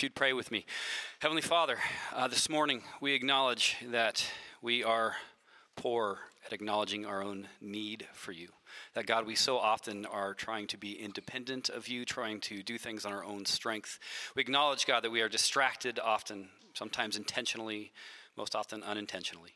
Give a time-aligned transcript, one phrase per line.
[0.00, 0.64] If you'd pray with me.
[1.18, 1.76] Heavenly Father,
[2.14, 4.24] uh, this morning we acknowledge that
[4.62, 5.16] we are
[5.76, 8.48] poor at acknowledging our own need for you.
[8.94, 12.78] That God, we so often are trying to be independent of you, trying to do
[12.78, 13.98] things on our own strength.
[14.34, 17.92] We acknowledge, God, that we are distracted often, sometimes intentionally,
[18.38, 19.52] most often unintentionally.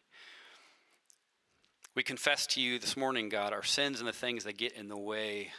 [1.94, 4.88] We confess to you this morning, God, our sins and the things that get in
[4.88, 5.52] the way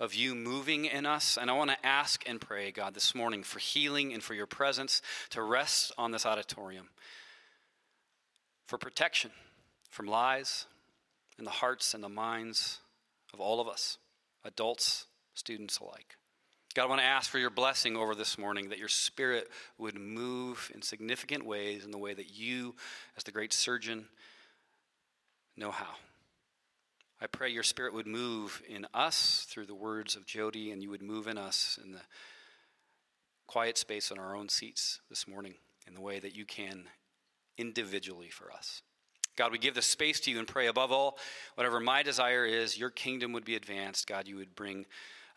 [0.00, 1.38] of you moving in us.
[1.40, 4.46] And I want to ask and pray, God, this morning for healing and for your
[4.46, 6.88] presence to rest on this auditorium,
[8.66, 9.30] for protection
[9.90, 10.66] from lies
[11.38, 12.80] in the hearts and the minds
[13.32, 13.98] of all of us,
[14.44, 16.16] adults, students alike.
[16.74, 19.48] God, I want to ask for your blessing over this morning, that your spirit
[19.78, 22.74] would move in significant ways in the way that you,
[23.16, 24.06] as the great surgeon,
[25.56, 25.94] know how.
[27.20, 30.90] I pray your spirit would move in us through the words of Jody, and you
[30.90, 32.00] would move in us in the
[33.46, 35.54] quiet space in our own seats this morning
[35.86, 36.84] in the way that you can
[37.56, 38.82] individually for us.
[39.36, 41.18] God, we give the space to you and pray above all,
[41.56, 44.06] whatever my desire is, your kingdom would be advanced.
[44.06, 44.86] God, you would bring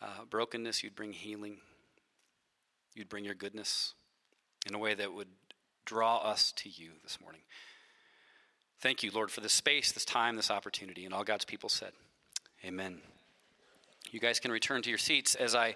[0.02, 1.58] uh, brokenness, you'd bring healing,
[2.94, 3.94] you'd bring your goodness
[4.68, 5.30] in a way that would
[5.86, 7.42] draw us to you this morning.
[8.80, 11.06] Thank you, Lord, for this space, this time, this opportunity.
[11.06, 11.94] And all God's people said,
[12.64, 13.00] Amen.
[14.12, 15.76] You guys can return to your seats as I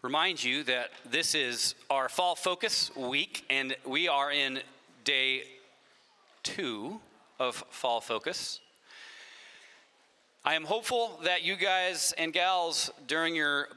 [0.00, 4.60] remind you that this is our fall focus week, and we are in
[5.02, 5.42] day
[6.44, 7.00] two
[7.40, 8.60] of fall focus.
[10.44, 13.68] I am hopeful that you guys and gals during your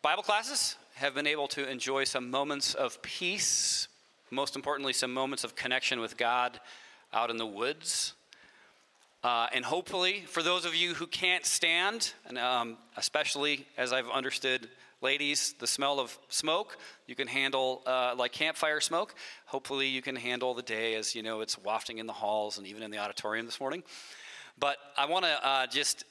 [0.00, 3.88] Bible classes have been able to enjoy some moments of peace,
[4.30, 6.58] most importantly, some moments of connection with God
[7.14, 8.14] out in the woods.
[9.22, 14.10] Uh, and hopefully, for those of you who can't stand, and um, especially as I've
[14.10, 14.68] understood,
[15.00, 16.76] ladies, the smell of smoke,
[17.06, 19.14] you can handle uh, like campfire smoke.
[19.46, 22.66] Hopefully, you can handle the day as you know it's wafting in the halls and
[22.66, 23.82] even in the auditorium this morning.
[24.58, 26.04] But I want to uh, just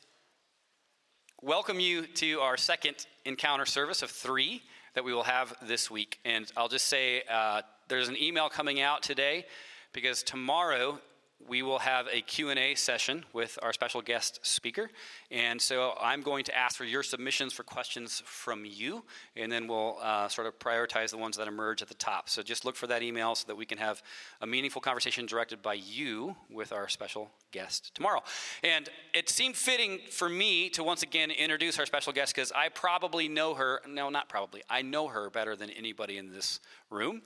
[1.41, 4.63] welcome you to our second encounter service of three
[4.95, 6.19] that we will have this week.
[6.25, 9.45] And I'll just say uh, there's an email coming out today
[9.93, 10.99] because tomorrow
[11.47, 14.89] we will have a q&a session with our special guest speaker.
[15.31, 19.03] And so i'm going to ask for your submissions for questions from you
[19.35, 22.29] and then we'll uh, sort of prioritize the ones that emerge at the top.
[22.29, 24.01] So just look for that email so that we can have
[24.41, 28.23] a meaningful conversation directed by you with our special guest tomorrow.
[28.63, 32.69] And it seemed fitting for me to once again introduce our special guest because i
[32.69, 37.21] probably know her no not probably i know her better than anybody in this room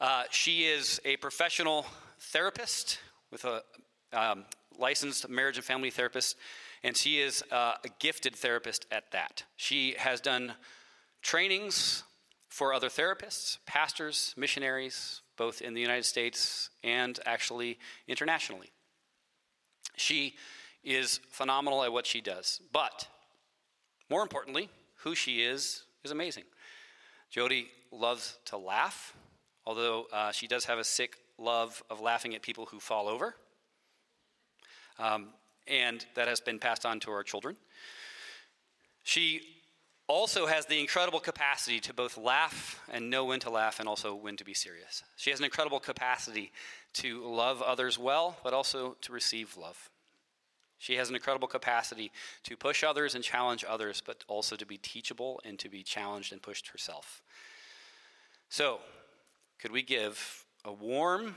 [0.00, 1.86] uh, she is a professional
[2.18, 2.98] therapist
[3.30, 3.62] with a
[4.12, 4.44] um,
[4.78, 6.36] licensed marriage and family therapist,
[6.82, 9.44] and she is uh, a gifted therapist at that.
[9.56, 10.54] She has done
[11.22, 12.02] trainings
[12.48, 17.78] for other therapists, pastors, missionaries, both in the United States and actually
[18.08, 18.70] internationally.
[19.96, 20.36] She
[20.82, 23.06] is phenomenal at what she does, but
[24.08, 26.44] more importantly, who she is is amazing.
[27.30, 29.14] Jody loves to laugh
[29.66, 33.34] although uh, she does have a sick love of laughing at people who fall over.
[34.98, 35.28] Um,
[35.66, 37.56] and that has been passed on to our children.
[39.02, 39.42] She
[40.08, 44.14] also has the incredible capacity to both laugh and know when to laugh and also
[44.14, 45.02] when to be serious.
[45.16, 46.52] She has an incredible capacity
[46.94, 49.90] to love others well, but also to receive love.
[50.78, 52.10] She has an incredible capacity
[52.44, 56.32] to push others and challenge others, but also to be teachable and to be challenged
[56.32, 57.22] and pushed herself.
[58.48, 58.80] So,
[59.60, 61.36] could we give a warm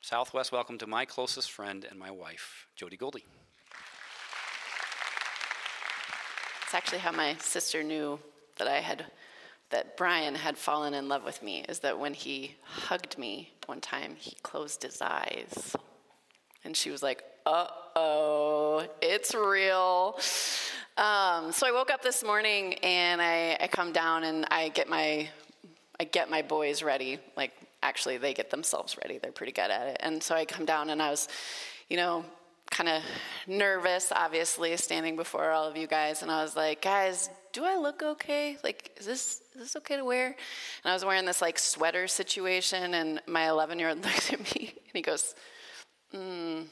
[0.00, 3.24] Southwest welcome to my closest friend and my wife, Jody Goldie?
[6.64, 8.18] It's actually how my sister knew
[8.58, 9.06] that I had
[9.70, 13.80] that Brian had fallen in love with me is that when he hugged me one
[13.80, 15.76] time, he closed his eyes.
[16.64, 20.18] And she was like, uh oh, it's real.
[20.96, 24.88] Um, so I woke up this morning and I, I come down and I get
[24.88, 25.28] my
[26.00, 27.18] I get my boys ready.
[27.36, 27.52] Like,
[27.82, 29.18] actually, they get themselves ready.
[29.18, 29.98] They're pretty good at it.
[30.00, 31.28] And so I come down and I was,
[31.90, 32.24] you know,
[32.70, 33.02] kind of
[33.46, 36.22] nervous, obviously, standing before all of you guys.
[36.22, 38.56] And I was like, guys, do I look okay?
[38.64, 40.28] Like, is this is this okay to wear?
[40.28, 44.40] And I was wearing this like sweater situation, and my 11 year old looks at
[44.54, 45.34] me and he goes,
[46.12, 46.62] hmm,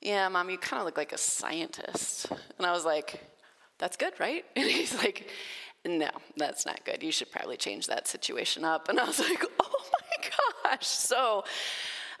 [0.00, 2.30] yeah, mom, you kind of look like a scientist.
[2.56, 3.20] And I was like,
[3.78, 4.44] that's good, right?
[4.56, 5.28] And he's like,
[5.84, 7.02] no, that's not good.
[7.02, 8.88] You should probably change that situation up.
[8.92, 10.28] And I was like, oh my
[10.70, 10.86] gosh.
[10.86, 11.44] So,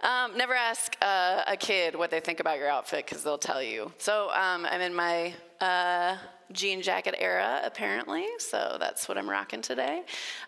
[0.00, 3.62] um, never ask uh, a kid what they think about your outfit because they'll tell
[3.62, 3.92] you.
[3.98, 6.16] So, um, I'm in my uh,
[6.50, 8.26] jean jacket era, apparently.
[8.38, 9.98] So that's what I'm rocking today.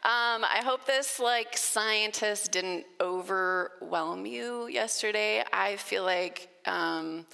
[0.02, 5.44] Um, I hope this like scientist didn't overwhelm you yesterday.
[5.52, 6.48] I feel like.
[6.66, 7.26] Um,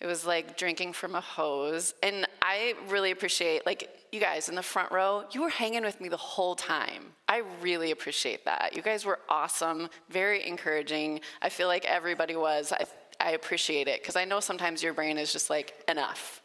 [0.00, 1.94] it was like drinking from a hose.
[2.02, 6.00] And I really appreciate, like, you guys in the front row, you were hanging with
[6.00, 7.12] me the whole time.
[7.28, 8.74] I really appreciate that.
[8.74, 11.20] You guys were awesome, very encouraging.
[11.42, 12.72] I feel like everybody was.
[12.72, 12.86] I,
[13.20, 16.42] I appreciate it because I know sometimes your brain is just like, enough,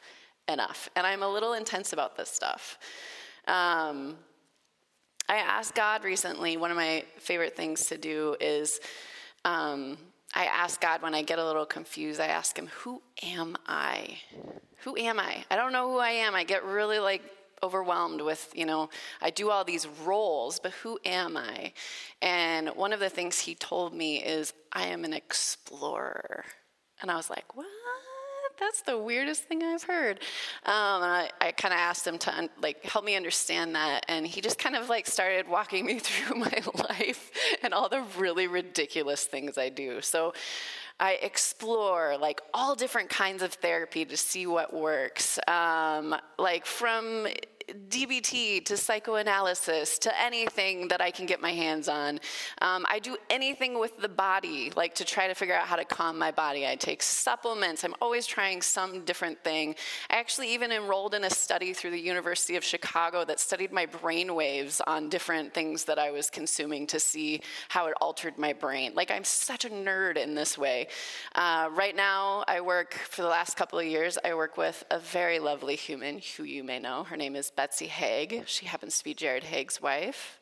[0.50, 0.90] enough.
[0.98, 2.78] And I'm a little intense about this stuff.
[3.48, 4.18] Um,
[5.30, 8.82] I asked God recently, one of my favorite things to do is
[9.46, 9.98] um,
[10.36, 14.18] I ask God when I get a little confused, I ask Him, Who am I?
[14.80, 15.46] Who am I?
[15.50, 16.36] I don't know who I am.
[16.36, 17.22] I get really like
[17.64, 18.90] overwhelmed with, you know,
[19.22, 21.74] I do all these roles, but who am I?
[22.22, 26.46] And one of the things He told me is, I am an explorer.
[27.02, 27.66] And I was like, what?
[28.62, 30.20] That's the weirdest thing I've heard.
[30.66, 34.26] Um, and I, I kind of asked him to like help me understand that, and
[34.26, 37.32] he just kind of like started walking me through my life
[37.64, 40.00] and all the really ridiculous things I do.
[40.02, 40.34] So
[41.02, 45.40] I explore like all different kinds of therapy to see what works.
[45.48, 47.28] Um, like from
[47.90, 52.20] DBT to psychoanalysis to anything that I can get my hands on.
[52.62, 55.86] Um, I do anything with the body, like to try to figure out how to
[55.86, 56.68] calm my body.
[56.68, 57.84] I take supplements.
[57.84, 59.76] I'm always trying some different thing.
[60.10, 63.86] I actually even enrolled in a study through the University of Chicago that studied my
[63.86, 68.54] brain waves on different things that I was consuming to see how it altered my
[68.54, 68.94] brain.
[68.96, 70.88] Like I'm such a nerd in this way.
[71.36, 74.18] Uh, right now, I work for the last couple of years.
[74.24, 77.04] I work with a very lovely human who you may know.
[77.04, 78.42] Her name is Betsy Haig.
[78.48, 80.40] She happens to be Jared Haig's wife.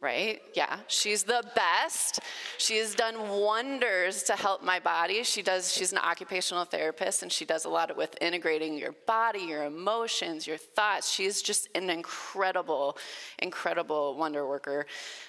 [0.00, 0.40] Right?
[0.54, 2.20] Yeah, she's the best.
[2.56, 5.22] She has done wonders to help my body.
[5.22, 9.40] She does she's an occupational therapist and she does a lot with integrating your body,
[9.40, 11.12] your emotions, your thoughts.
[11.12, 12.96] She's just an incredible
[13.40, 14.86] incredible wonder worker.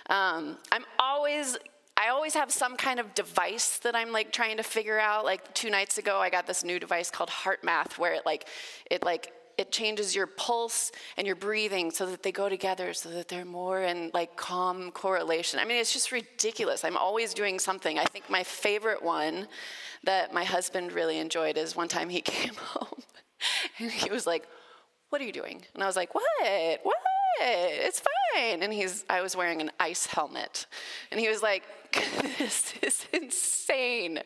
[0.10, 1.58] Um, I'm always
[1.98, 5.26] I always have some kind of device that I'm like trying to figure out.
[5.26, 8.48] Like two nights ago, I got this new device called HeartMath, where it like
[8.90, 13.10] it like it changes your pulse and your breathing so that they go together so
[13.10, 15.60] that they're more in like calm correlation.
[15.60, 16.84] I mean, it's just ridiculous.
[16.84, 17.98] I'm always doing something.
[17.98, 19.48] I think my favorite one
[20.04, 23.02] that my husband really enjoyed is one time he came home
[23.80, 24.48] and he was like,
[25.10, 25.64] What are you doing?
[25.74, 26.80] And I was like, What?
[26.84, 26.96] What?
[27.42, 28.02] It's
[28.34, 28.64] fine.
[28.64, 30.68] And he's, I was wearing an ice helmet.
[31.12, 31.64] And he was like,
[32.38, 34.20] this is insane.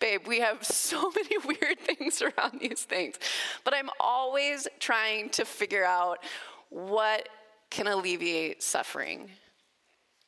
[0.00, 3.16] Babe, we have so many weird things around these things.
[3.64, 6.18] But I'm always trying to figure out
[6.68, 7.28] what
[7.70, 9.30] can alleviate suffering.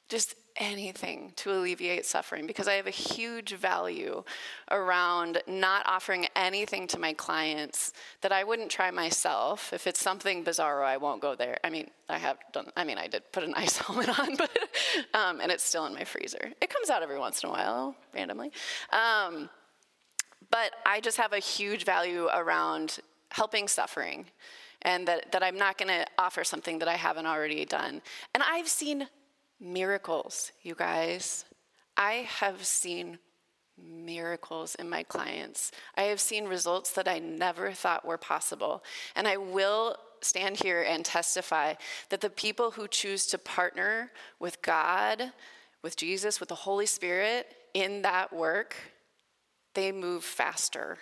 [0.08, 4.22] Just anything to alleviate suffering because I have a huge value
[4.70, 9.72] around not offering anything to my clients that I wouldn't try myself.
[9.72, 11.58] If it's something bizarro, I won't go there.
[11.64, 14.50] I mean, I have done, I mean, I did put an ice helmet on, but,
[15.12, 16.52] um, and it's still in my freezer.
[16.60, 18.52] It comes out every once in a while, randomly.
[18.92, 19.50] Um,
[20.50, 22.98] but I just have a huge value around
[23.30, 24.26] helping suffering
[24.82, 28.02] and that, that I'm not going to offer something that I haven't already done.
[28.34, 29.08] And I've seen
[29.64, 31.44] miracles, you guys.
[31.96, 33.18] I have seen
[33.82, 35.72] miracles in my clients.
[35.96, 38.84] I have seen results that I never thought were possible.
[39.16, 41.74] And I will stand here and testify
[42.08, 45.32] that the people who choose to partner with God,
[45.82, 48.76] with Jesus, with the Holy Spirit in that work,
[49.74, 50.98] they move faster.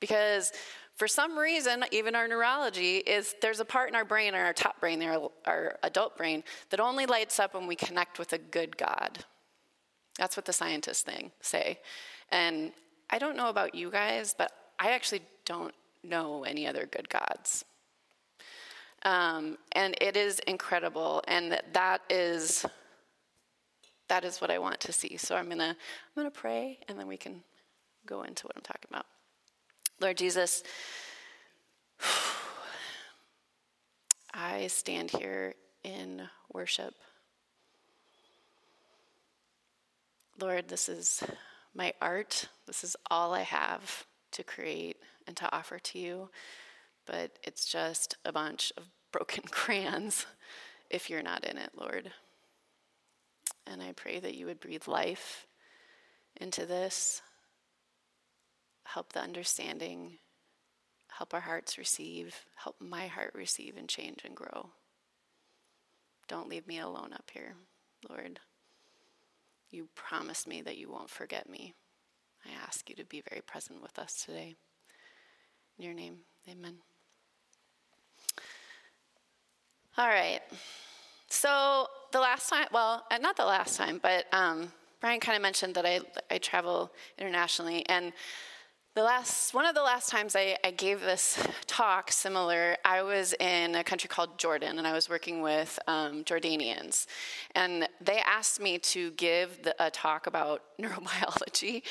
[0.00, 0.52] Because
[0.96, 4.54] for some reason, even our neurology is there's a part in our brain, in our
[4.54, 8.38] top brain, our, our adult brain, that only lights up when we connect with a
[8.38, 9.18] good God.
[10.18, 11.80] That's what the scientists thing say.
[12.32, 12.72] And
[13.10, 17.66] I don't know about you guys, but I actually don't know any other good gods.
[19.02, 22.64] Um, and it is incredible, and that is
[24.08, 25.16] that is what I want to see.
[25.16, 27.42] So I'm gonna I'm gonna pray, and then we can
[28.06, 29.06] go into what I'm talking about.
[30.00, 30.62] Lord Jesus,
[34.34, 36.94] I stand here in worship.
[40.38, 41.22] Lord, this is
[41.74, 42.48] my art.
[42.66, 46.28] This is all I have to create and to offer to you.
[47.06, 50.26] But it's just a bunch of broken crayons
[50.90, 52.10] if you're not in it, Lord.
[53.66, 55.46] And I pray that you would breathe life
[56.38, 57.22] into this
[58.86, 60.18] help the understanding,
[61.08, 64.70] help our hearts receive, help my heart receive and change and grow.
[66.28, 67.54] Don't leave me alone up here,
[68.08, 68.40] Lord.
[69.70, 71.74] You promised me that you won't forget me.
[72.44, 74.56] I ask you to be very present with us today.
[75.78, 76.76] In your name, amen.
[79.98, 80.40] All right.
[81.28, 85.42] So the last time, well, uh, not the last time, but um, Brian kind of
[85.42, 86.00] mentioned that I,
[86.30, 87.84] I travel internationally.
[87.86, 88.12] And
[88.96, 93.34] the last, one of the last times I, I, gave this talk similar, I was
[93.38, 97.06] in a country called Jordan, and I was working with um, Jordanians,
[97.54, 101.82] and they asked me to give the, a talk about neurobiology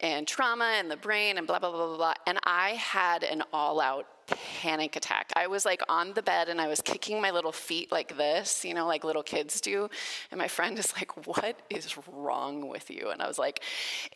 [0.00, 3.42] and trauma and the brain and blah blah blah blah blah, and I had an
[3.52, 5.32] all-out panic attack.
[5.36, 8.64] I was like on the bed and I was kicking my little feet like this,
[8.64, 9.88] you know, like little kids do.
[10.30, 13.10] And my friend is like, What is wrong with you?
[13.10, 13.62] And I was like,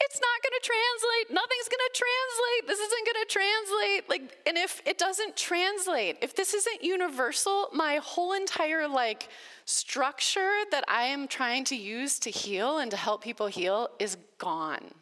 [0.01, 1.35] It's not to translate.
[1.35, 2.67] Nothing's to translate.
[2.67, 4.09] This isn't to translate.
[4.09, 9.29] Like, and if it doesn't translate, if this isn't universal, my whole entire like
[9.65, 14.17] structure that I am trying to use to heal and to help people heal is
[14.39, 14.93] gone.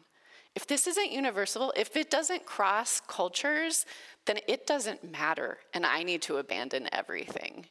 [0.57, 3.85] If this isn't universal, if it doesn't cross cultures,
[4.25, 7.67] then it doesn't matter, and I need to abandon everything.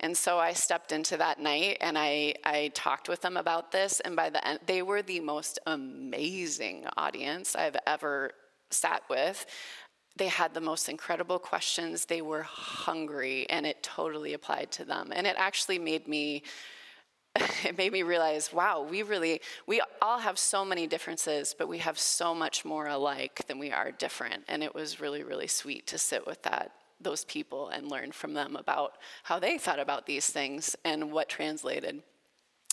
[0.00, 4.00] And so I stepped into that night and I, I talked with them about this.
[4.00, 8.32] And by the end, they were the most amazing audience I've ever
[8.68, 9.46] sat with.
[10.16, 12.04] They had the most incredible questions.
[12.04, 15.10] They were hungry, and it totally applied to them.
[15.10, 16.42] And it actually made me
[17.64, 21.78] it made me realize wow we really we all have so many differences but we
[21.78, 24.44] have so much more alike than we are different.
[24.48, 28.34] And it was really really sweet to sit with that those people and learn from
[28.34, 32.02] them about how they thought about these things and what translated.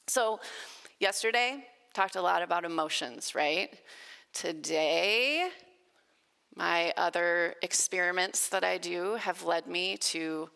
[0.08, 0.40] So
[1.00, 3.70] yesterday talked a lot about emotions right?
[4.34, 5.50] Today
[6.56, 10.50] my other experiments that i do have led me to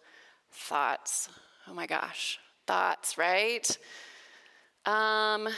[0.51, 1.29] thoughts.
[1.67, 3.77] Oh my gosh thoughts, right?
[4.85, 5.49] Um,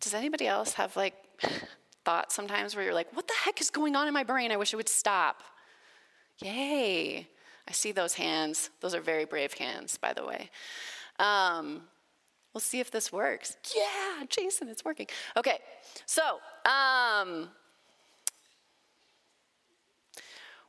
[0.00, 1.14] does anybody else have like
[2.04, 4.50] thoughts sometimes where you're like, what the heck is going on in my brain?
[4.52, 5.42] I wish it would stop.
[6.40, 7.28] Yay.
[7.68, 8.70] I see those hands.
[8.80, 10.50] Those are very brave hands, by the way.
[11.18, 11.82] Um,
[12.54, 13.56] we'll see if this works.
[13.76, 15.06] Yeah, Jason, it's working.
[15.36, 15.58] Okay,
[16.06, 17.50] so um,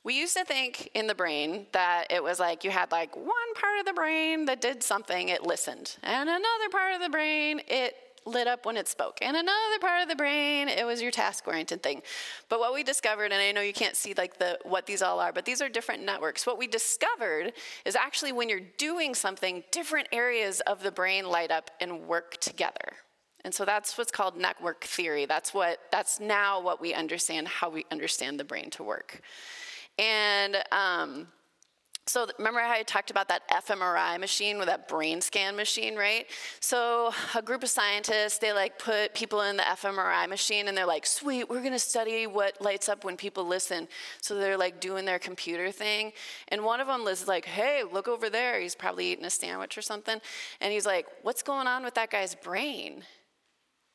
[0.03, 3.53] we used to think in the brain that it was like you had like one
[3.55, 7.61] part of the brain that did something, it listened, and another part of the brain,
[7.67, 9.17] it lit up when it spoke.
[9.21, 12.01] And another part of the brain, it was your task-oriented thing.
[12.47, 15.19] But what we discovered, and I know you can't see like the what these all
[15.19, 16.45] are, but these are different networks.
[16.45, 17.53] What we discovered
[17.85, 22.37] is actually when you're doing something, different areas of the brain light up and work
[22.39, 22.93] together.
[23.45, 25.25] And so that's what's called network theory.
[25.25, 29.21] That's what that's now what we understand how we understand the brain to work.
[29.99, 31.27] And um,
[32.07, 36.25] so remember how I talked about that fMRI machine with that brain scan machine, right?
[36.61, 40.87] So a group of scientists, they like put people in the fMRI machine and they're
[40.87, 43.89] like, sweet, we're gonna study what lights up when people listen.
[44.21, 46.13] So they're like doing their computer thing.
[46.47, 48.59] And one of them is like, hey, look over there.
[48.59, 50.19] He's probably eating a sandwich or something.
[50.61, 53.03] And he's like, what's going on with that guy's brain?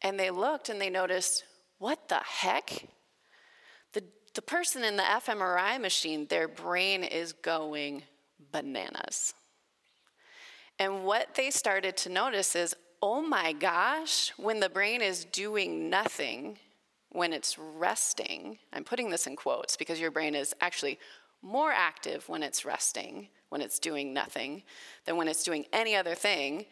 [0.02, 1.44] And they looked and they noticed,
[1.78, 2.84] what the heck?
[4.34, 8.02] The person in the fMRI machine, their brain is going
[8.52, 9.34] bananas.
[10.78, 12.74] And what they started to notice is
[13.04, 16.58] oh my gosh, when the brain is doing nothing,
[17.10, 20.98] when it's resting, I'm putting this in quotes because your brain is actually
[21.42, 24.62] more active when it's resting, when it's doing nothing,
[25.04, 26.64] than when it's doing any other thing.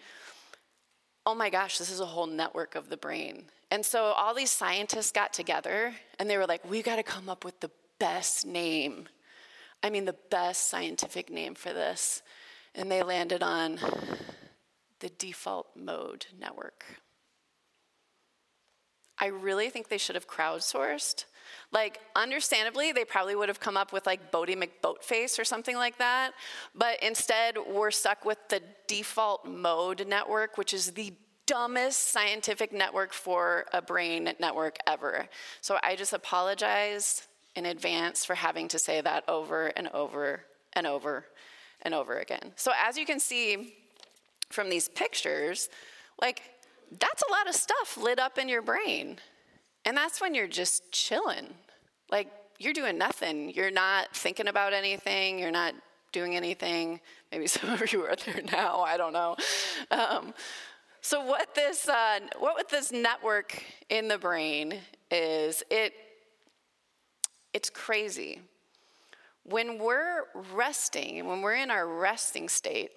[1.24, 3.44] Oh my gosh, this is a whole network of the brain.
[3.70, 7.28] And so all these scientists got together and they were like, we got to come
[7.28, 9.08] up with the best name.
[9.82, 12.22] I mean, the best scientific name for this.
[12.74, 13.78] And they landed on
[15.00, 16.84] the default mode network.
[19.22, 21.26] I really think they should have crowdsourced.
[21.70, 25.96] Like, understandably, they probably would have come up with like Boaty McBoatface or something like
[25.98, 26.32] that.
[26.74, 31.14] But instead, we're stuck with the default mode network, which is the
[31.46, 35.28] dumbest scientific network for a brain network ever.
[35.60, 40.84] So I just apologize in advance for having to say that over and over and
[40.84, 41.26] over
[41.82, 42.52] and over again.
[42.56, 43.74] So as you can see
[44.50, 45.68] from these pictures,
[46.20, 46.42] like
[46.98, 49.18] that's a lot of stuff lit up in your brain.
[49.84, 51.48] And that's when you're just chilling.
[52.10, 53.52] Like you're doing nothing.
[53.54, 55.38] You're not thinking about anything.
[55.38, 55.74] You're not
[56.12, 57.00] doing anything.
[57.30, 58.80] Maybe some of you are there now.
[58.80, 59.36] I don't know.
[59.90, 60.34] Um,
[61.00, 64.78] so what this uh, what with this network in the brain
[65.10, 65.94] is it
[67.52, 68.40] it's crazy.
[69.44, 72.92] When we're resting, when we're in our resting state,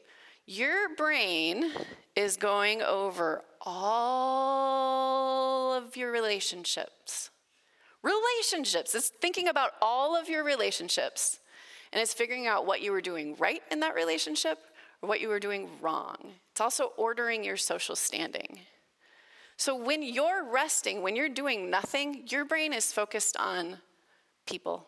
[0.46, 1.72] your brain
[2.16, 4.94] is going over all
[5.74, 7.30] of your relationships,
[8.06, 8.94] Relationships.
[8.94, 11.40] It's thinking about all of your relationships.
[11.92, 14.60] And it's figuring out what you were doing right in that relationship
[15.02, 16.18] or what you were doing wrong.
[16.52, 18.60] It's also ordering your social standing.
[19.58, 23.80] So when you're resting, when you're doing nothing, your brain is focused on
[24.46, 24.86] people.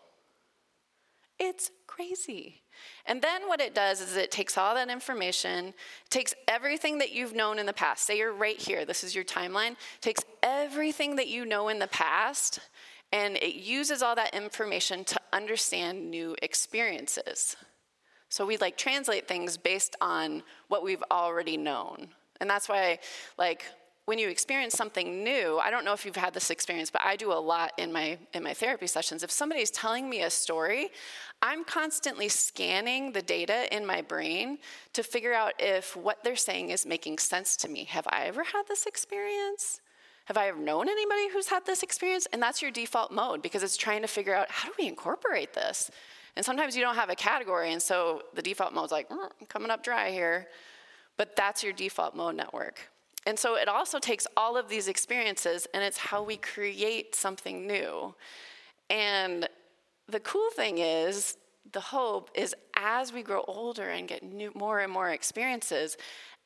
[1.39, 2.61] It's crazy.
[3.05, 5.73] And then what it does is it takes all that information,
[6.09, 8.05] takes everything that you've known in the past.
[8.05, 11.87] Say you're right here, this is your timeline, takes everything that you know in the
[11.87, 12.59] past,
[13.11, 17.55] and it uses all that information to understand new experiences.
[18.29, 22.09] So we like translate things based on what we've already known.
[22.39, 22.99] And that's why,
[23.37, 23.65] like,
[24.07, 27.17] when you experience something new, I don't know if you've had this experience, but I
[27.17, 29.21] do a lot in my in my therapy sessions.
[29.21, 30.91] If somebody's telling me a story,
[31.41, 34.59] I'm constantly scanning the data in my brain
[34.93, 37.83] to figure out if what they're saying is making sense to me.
[37.83, 39.81] Have I ever had this experience?
[40.27, 42.27] Have I ever known anybody who's had this experience?
[42.31, 45.53] And that's your default mode because it's trying to figure out how do we incorporate
[45.53, 45.91] this?
[46.37, 49.69] And sometimes you don't have a category, and so the default mode's like, mm, coming
[49.69, 50.47] up dry here.
[51.17, 52.89] But that's your default mode network.
[53.27, 57.67] And so it also takes all of these experiences and it's how we create something
[57.67, 58.15] new.
[58.89, 59.49] And
[60.07, 61.37] the cool thing is,
[61.73, 65.97] the hope is as we grow older and get new, more and more experiences,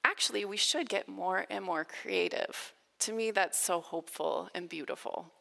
[0.03, 2.73] actually, we should get more and more creative.
[3.01, 5.31] To me, that's so hopeful and beautiful.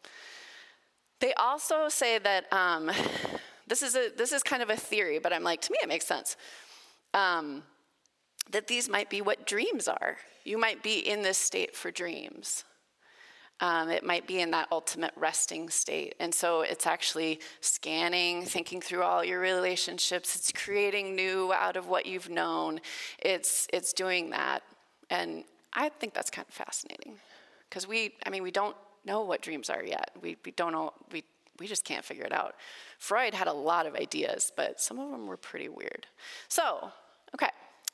[1.21, 2.91] They also say that um,
[3.67, 5.89] this is a this is kind of a theory, but I'm like, to me, it
[5.89, 6.37] makes sense.
[7.15, 7.63] Um,
[8.51, 10.17] that these might be what dreams are.
[10.45, 12.65] You might be in this state for dreams.
[13.61, 16.15] Um, it might be in that ultimate resting state.
[16.19, 20.35] And so it's actually scanning, thinking through all your relationships.
[20.35, 22.81] It's creating new out of what you've known.
[23.19, 24.63] It's, it's doing that.
[25.11, 25.45] And
[25.75, 27.17] I think that's kind of fascinating
[27.69, 30.11] because we, I mean, we don't know what dreams are yet.
[30.21, 31.23] We, we don't know, we,
[31.59, 32.55] we just can't figure it out.
[32.99, 36.07] Freud had a lot of ideas, but some of them were pretty weird.
[36.49, 36.91] So,
[37.35, 37.51] okay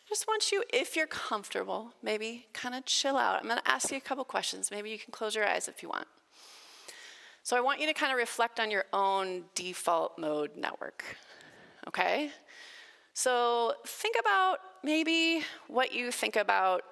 [0.09, 3.41] just want you, if you're comfortable, maybe kind of chill out.
[3.41, 4.71] I'm going to ask you a couple questions.
[4.71, 6.07] Maybe you can close your eyes if you want.
[7.43, 11.05] So I want you to kind of reflect on your own default mode network.
[11.89, 12.31] Okay?
[13.15, 16.83] So think about maybe what you think about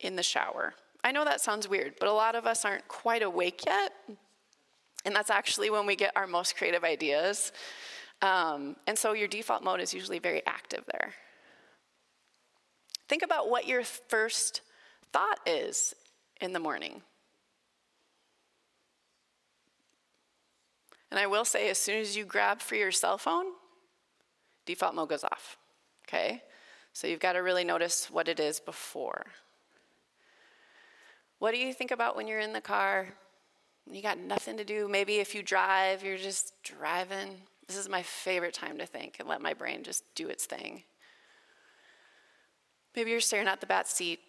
[0.00, 0.74] in the shower.
[1.04, 3.92] I know that sounds weird, but a lot of us aren't quite awake yet.
[5.04, 7.52] And that's actually when we get our most creative ideas.
[8.20, 11.14] Um, and so your default mode is usually very active there.
[13.12, 14.62] Think about what your first
[15.12, 15.94] thought is
[16.40, 17.02] in the morning.
[21.10, 23.44] And I will say, as soon as you grab for your cell phone,
[24.64, 25.58] default mode goes off.
[26.08, 26.42] Okay?
[26.94, 29.26] So you've got to really notice what it is before.
[31.38, 33.08] What do you think about when you're in the car?
[33.90, 34.88] You got nothing to do.
[34.88, 37.42] Maybe if you drive, you're just driving.
[37.66, 40.84] This is my favorite time to think and let my brain just do its thing.
[42.94, 44.20] Maybe you're staring at the back seat.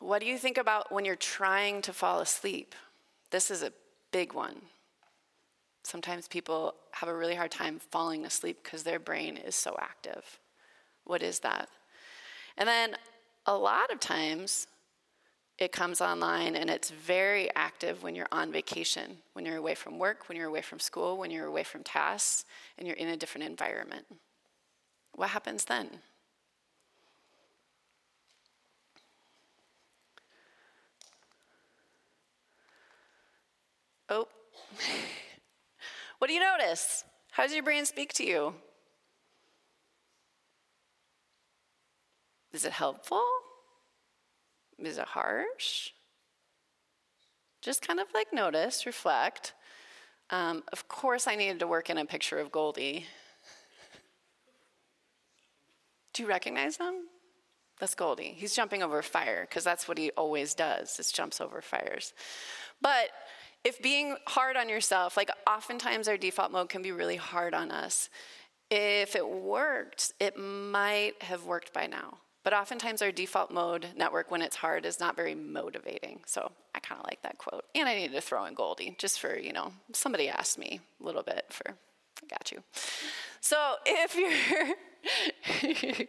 [0.00, 2.74] What do you think about when you're trying to fall asleep?
[3.30, 3.72] This is a
[4.10, 4.56] big one.
[5.82, 10.38] Sometimes people have a really hard time falling asleep because their brain is so active.
[11.04, 11.68] What is that?
[12.56, 12.96] And then
[13.46, 14.66] a lot of times
[15.58, 19.98] it comes online and it's very active when you're on vacation, when you're away from
[19.98, 22.44] work, when you're away from school, when you're away from tasks,
[22.78, 24.06] and you're in a different environment.
[25.14, 25.90] What happens then?
[34.08, 34.28] Oh.
[36.18, 37.04] what do you notice?
[37.32, 38.54] How does your brain speak to you?
[42.52, 43.24] Is it helpful?
[44.78, 45.90] Is it harsh?
[47.62, 49.54] Just kind of like notice, reflect.
[50.30, 53.06] Um, of course, I needed to work in a picture of Goldie.
[56.12, 57.08] Do you recognize him?
[57.80, 58.34] That's Goldie.
[58.36, 60.98] He's jumping over fire because that's what he always does.
[61.00, 62.12] Is jumps over fires.
[62.80, 63.10] But
[63.64, 67.70] if being hard on yourself, like oftentimes our default mode can be really hard on
[67.70, 68.10] us.
[68.70, 72.18] If it worked, it might have worked by now.
[72.42, 76.20] But oftentimes our default mode network when it's hard is not very motivating.
[76.26, 77.64] So I kind of like that quote.
[77.74, 81.04] And I needed to throw in Goldie just for, you know, somebody asked me a
[81.04, 82.62] little bit for, I got you.
[83.40, 84.14] So if
[85.98, 86.06] you're,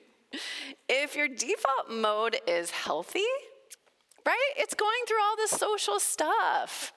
[0.89, 3.23] if your default mode is healthy,
[4.25, 4.51] right?
[4.57, 6.91] It's going through all this social stuff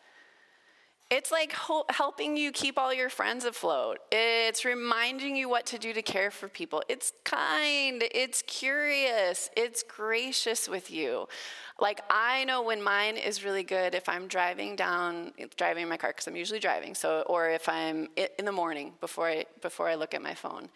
[1.11, 3.99] It's like ho- helping you keep all your friends afloat.
[4.13, 6.83] It's reminding you what to do to care for people.
[6.87, 11.27] It's kind, it's curious, it's gracious with you.
[11.81, 15.97] Like, I know when mine is really good if I'm driving down, driving in my
[15.97, 19.89] car, because I'm usually driving, so, or if I'm in the morning before I, before
[19.89, 20.69] I look at my phone.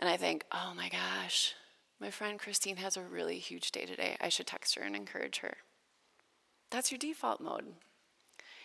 [0.00, 1.54] And I think, oh my gosh,
[2.00, 4.16] my friend Christine has a really huge day today.
[4.20, 5.58] I should text her and encourage her.
[6.70, 7.66] That's your default mode.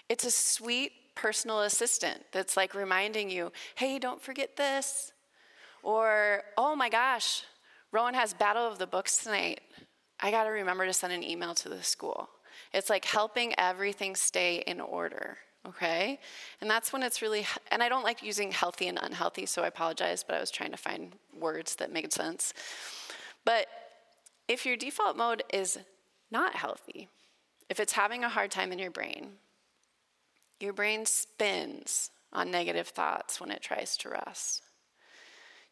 [0.10, 5.12] It's a sweet personal assistant that's like reminding you, hey, don't forget this.
[5.84, 7.43] Or, oh my gosh,
[7.91, 9.62] Rowan has Battle of the Books tonight.
[10.19, 12.30] I got to remember to send an email to the school.
[12.73, 16.19] It's like helping everything stay in order, okay?
[16.62, 19.67] And that's when it's really, and I don't like using healthy and unhealthy, so I
[19.67, 22.54] apologize, but I was trying to find words that made sense.
[23.45, 23.67] But
[24.47, 25.78] if your default mode is
[26.32, 27.10] not healthy,
[27.69, 29.34] if it's having a hard time in your brain,
[30.63, 34.63] your brain spins on negative thoughts when it tries to rest.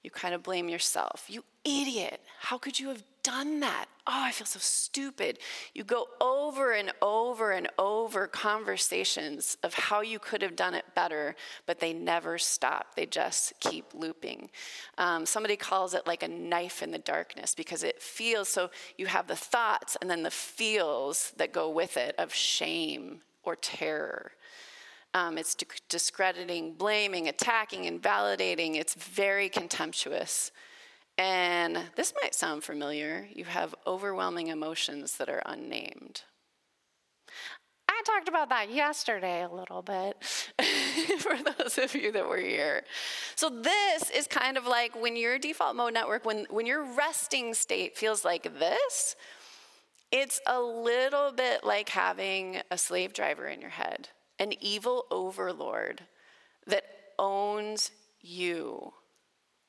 [0.04, 1.25] You kind of blame yourself.
[1.27, 2.21] You idiot.
[2.39, 3.86] How could you have done that?
[4.08, 5.38] Oh, I feel so stupid.
[5.75, 10.86] You go over and over and over conversations of how you could have done it
[10.95, 11.36] better,
[11.67, 12.95] but they never stop.
[12.95, 14.49] They just keep looping.
[14.97, 19.06] Um, somebody calls it like a knife in the darkness because it feels so you
[19.06, 24.32] have the thoughts and then the feels that go with it of shame or terror.
[25.13, 25.56] Um, it's
[25.89, 28.76] discrediting, blaming, attacking, invalidating.
[28.76, 30.52] It's very contemptuous.
[31.17, 33.28] And this might sound familiar.
[33.34, 36.21] You have overwhelming emotions that are unnamed.
[37.89, 40.24] I talked about that yesterday a little bit
[41.19, 42.84] for those of you that were here.
[43.36, 47.54] So, this is kind of like when your default mode network, when, when your resting
[47.54, 49.15] state feels like this,
[50.12, 54.10] it's a little bit like having a slave driver in your head
[54.41, 56.01] an evil overlord
[56.65, 56.84] that
[57.19, 58.91] owns you,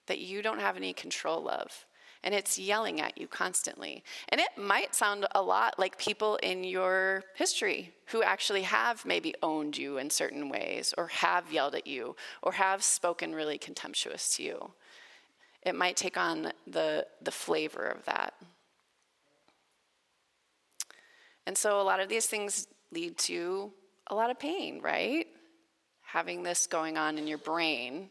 [0.06, 1.84] that you don't have any control of.
[2.24, 4.02] And it's yelling at you constantly.
[4.30, 9.34] And it might sound a lot like people in your history who actually have maybe
[9.42, 14.34] owned you in certain ways, or have yelled at you, or have spoken really contemptuous
[14.36, 14.70] to you.
[15.62, 18.32] It might take on the, the flavor of that.
[21.44, 23.72] And so a lot of these things lead to
[24.08, 25.26] a lot of pain, right?
[26.02, 28.10] Having this going on in your brain.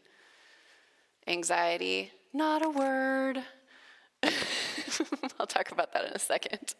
[1.26, 3.42] Anxiety, not a word.
[5.38, 6.74] I'll talk about that in a second.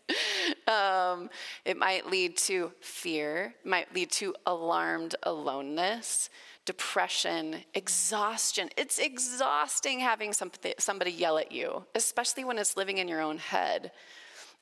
[0.67, 1.31] Um,
[1.65, 6.31] it might lead to fear, might lead to alarmed aloneness,
[6.65, 8.69] depression, exhaustion.
[8.77, 13.39] It's exhausting having somebody, somebody yell at you, especially when it's living in your own
[13.39, 13.93] head.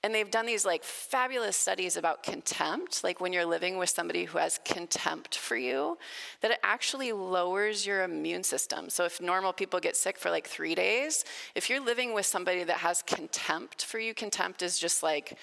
[0.02, 4.24] And they've done these like fabulous studies about contempt, like when you're living with somebody
[4.24, 5.98] who has contempt for you,
[6.40, 8.88] that it actually lowers your immune system.
[8.88, 12.64] So if normal people get sick for like three days, if you're living with somebody
[12.64, 15.36] that has contempt for you, contempt is just like,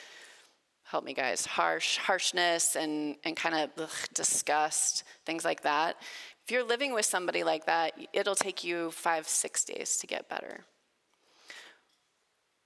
[0.86, 5.98] help me guys, harsh, harshness and, and kind of ugh, disgust, things like that.
[6.46, 10.30] If you're living with somebody like that, it'll take you five, six days to get
[10.30, 10.64] better.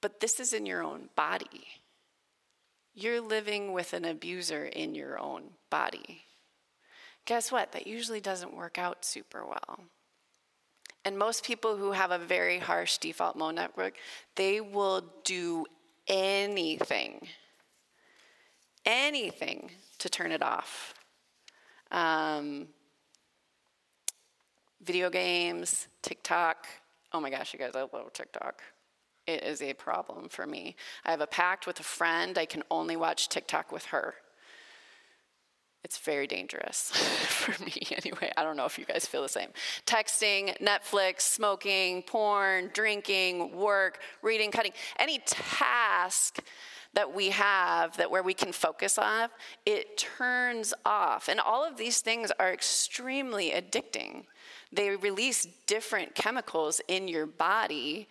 [0.02, 1.68] But this is in your own body.
[2.94, 6.24] You're living with an abuser in your own body.
[7.26, 7.72] Guess what?
[7.72, 9.80] That usually doesn't work out super well.
[11.06, 13.96] And most people who have a very harsh default mode network,
[14.36, 15.66] they will do
[16.08, 17.28] anything,
[18.86, 20.94] anything to turn it off.
[21.92, 22.68] Um,
[24.84, 26.68] video games, TikTok.
[27.14, 28.62] Oh my gosh, you guys, I love TikTok
[29.28, 30.76] it is a problem for me.
[31.06, 34.16] I have a pact with a friend, I can only watch TikTok with her.
[35.84, 38.32] It's very dangerous for me anyway.
[38.38, 39.50] I don't know if you guys feel the same.
[39.86, 46.40] Texting, Netflix, smoking, porn, drinking, work, reading, cutting, any task
[46.94, 49.30] that we have that where we can focus on,
[49.66, 51.30] it turns off.
[51.30, 54.26] And all of these things are extremely addicting.
[54.74, 58.08] They release different chemicals in your body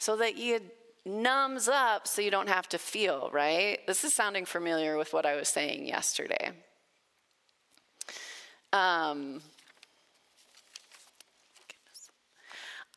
[0.00, 0.60] so that you
[1.04, 3.86] numbs up so you don't have to feel, right?
[3.86, 6.50] This is sounding familiar with what I was saying yesterday.
[8.72, 9.42] Um,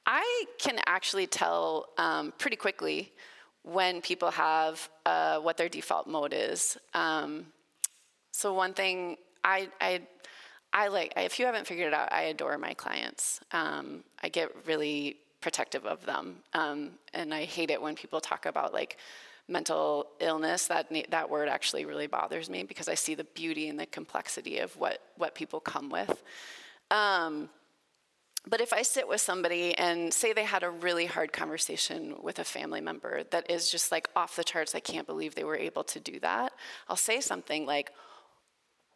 [0.05, 3.11] I can actually tell um, pretty quickly
[3.63, 6.77] when people have uh, what their default mode is.
[6.93, 7.47] Um,
[8.31, 10.01] so one thing I, I,
[10.71, 13.41] I like, if you haven't figured it out, I adore my clients.
[13.51, 16.37] Um, I get really protective of them.
[16.53, 18.97] Um, and I hate it when people talk about like
[19.47, 20.67] mental illness.
[20.67, 24.59] That that word actually really bothers me because I see the beauty and the complexity
[24.59, 26.23] of what what people come with.
[26.89, 27.49] Um,
[28.45, 32.39] but if I sit with somebody and say they had a really hard conversation with
[32.39, 35.57] a family member that is just like off the charts, I can't believe they were
[35.57, 36.51] able to do that,
[36.89, 37.91] I'll say something like,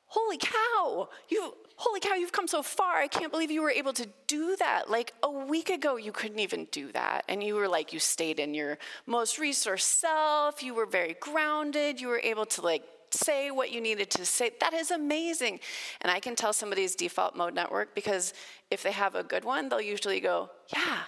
[0.08, 2.96] Holy cow, you holy cow, you've come so far.
[2.96, 4.90] I can't believe you were able to do that.
[4.90, 7.24] Like a week ago, you couldn't even do that.
[7.30, 10.64] And you were like, you stayed in your most resource self.
[10.64, 12.02] You were very grounded.
[12.02, 14.52] You were able to like say what you needed to say.
[14.60, 15.60] That is amazing.
[16.02, 18.34] And I can tell somebody's default mode network because
[18.72, 21.00] if they have a good one, they'll usually go, Yeah,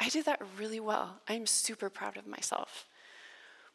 [0.00, 1.20] I did that really well.
[1.28, 2.86] I'm super proud of myself.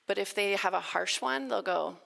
[0.08, 1.98] But if they have a harsh one, they'll go,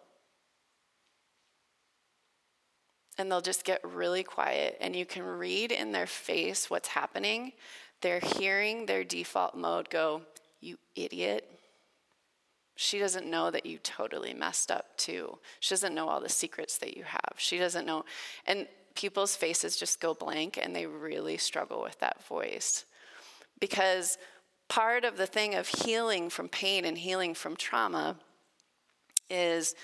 [3.17, 7.53] and they'll just get really quiet, and you can read in their face what's happening.
[8.01, 10.23] They're hearing their default mode go,
[10.59, 11.47] You idiot.
[12.75, 15.37] She doesn't know that you totally messed up too.
[15.59, 17.33] She doesn't know all the secrets that you have.
[17.37, 18.05] She doesn't know.
[18.47, 22.85] And people's faces just go blank and they really struggle with that voice.
[23.59, 24.17] Because
[24.67, 28.15] part of the thing of healing from pain and healing from trauma
[29.29, 29.75] is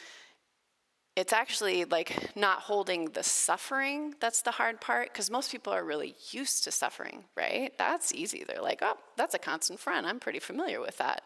[1.17, 5.83] it's actually like not holding the suffering that's the hard part because most people are
[5.83, 7.73] really used to suffering right?
[7.77, 8.45] That's easy.
[8.47, 10.05] They're like oh that's a constant friend.
[10.05, 11.23] I'm pretty familiar with that.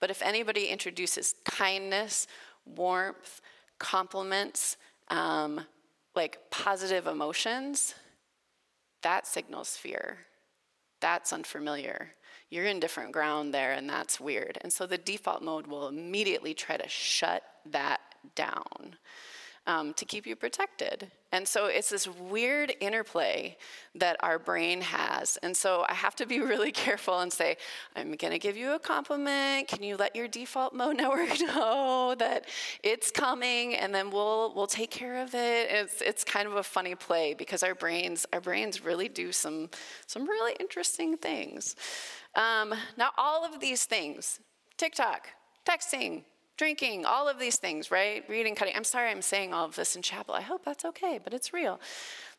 [0.00, 2.26] But if anybody introduces kindness
[2.64, 3.40] warmth
[3.78, 4.76] compliments
[5.08, 5.60] um,
[6.14, 7.94] like positive emotions
[9.02, 10.18] that signals fear.
[11.00, 12.14] That's unfamiliar.
[12.48, 14.58] You're in different ground there and that's weird.
[14.62, 18.00] And so the default mode will immediately try to shut that
[18.34, 18.96] down
[19.66, 21.10] um, to keep you protected.
[21.32, 23.56] And so it's this weird interplay
[23.94, 25.36] that our brain has.
[25.42, 27.56] And so I have to be really careful and say,
[27.96, 29.68] I'm going to give you a compliment.
[29.68, 32.46] Can you let your default mode network know that
[32.82, 35.70] it's coming and then we'll we'll take care of it.
[35.70, 39.70] It's it's kind of a funny play because our brains our brains really do some
[40.06, 41.74] some really interesting things.
[42.34, 44.40] Um, now all of these things,
[44.76, 45.28] TikTok,
[45.66, 46.24] texting,
[46.56, 48.24] drinking, all of these things, right?
[48.28, 48.74] Reading, cutting.
[48.76, 50.34] I'm sorry I'm saying all of this in chapel.
[50.34, 51.80] I hope that's okay, but it's real.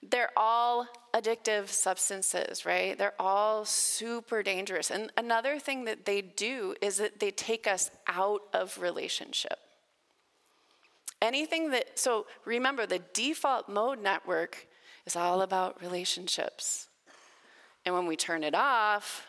[0.01, 2.97] They're all addictive substances, right?
[2.97, 4.91] They're all super dangerous.
[4.91, 9.60] And another thing that they do is that they take us out of relationship.
[11.21, 14.67] Anything that, so remember, the default mode network
[15.06, 16.88] is all about relationships.
[17.86, 19.25] And when we turn it off,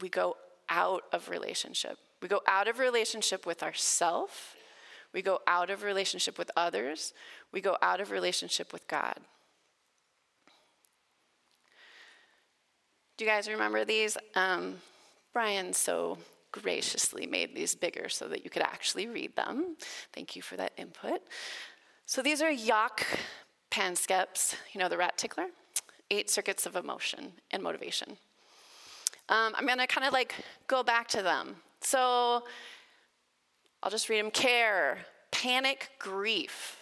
[0.00, 0.36] we go
[0.68, 1.98] out of relationship.
[2.22, 4.54] We go out of relationship with ourself.
[5.12, 7.12] We go out of relationship with others.
[7.50, 9.18] We go out of relationship with God.
[13.16, 14.16] Do you guys remember these?
[14.36, 14.76] Um,
[15.32, 16.16] Brian so
[16.52, 19.76] graciously made these bigger so that you could actually read them.
[20.12, 21.22] Thank you for that input.
[22.06, 23.06] So these are Jaak
[23.70, 25.46] Panksepp's, you know, the rat tickler,
[26.10, 28.16] eight circuits of emotion and motivation.
[29.28, 30.34] Um, I'm going to kind of like
[30.68, 32.44] go back to them so
[33.82, 34.98] I'll just read them care,
[35.30, 36.76] panic, grief.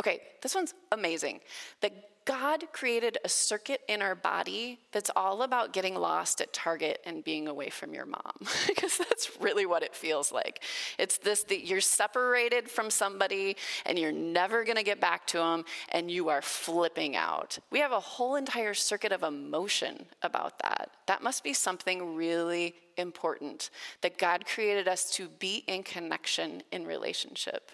[0.00, 1.40] Okay, this one's amazing.
[1.80, 1.92] The
[2.24, 7.24] God created a circuit in our body that's all about getting lost at Target and
[7.24, 8.32] being away from your mom,
[8.66, 10.62] because that's really what it feels like.
[10.98, 13.56] It's this that you're separated from somebody
[13.86, 17.58] and you're never going to get back to them and you are flipping out.
[17.70, 20.90] We have a whole entire circuit of emotion about that.
[21.06, 23.70] That must be something really important
[24.02, 27.72] that God created us to be in connection in relationship.